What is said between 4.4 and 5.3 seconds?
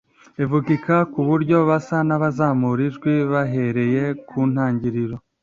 ntangiriro